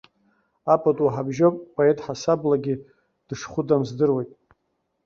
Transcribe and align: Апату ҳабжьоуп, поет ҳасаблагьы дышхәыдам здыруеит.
Апату 0.73 1.05
ҳабжьоуп, 1.13 1.55
поет 1.75 1.97
ҳасаблагьы 2.05 2.75
дышхәыдам 3.27 3.81
здыруеит. 3.89 4.31